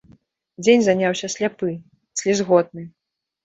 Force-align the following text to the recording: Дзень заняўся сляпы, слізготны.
Дзень 0.63 0.83
заняўся 0.87 1.31
сляпы, 1.35 1.69
слізготны. 2.23 2.91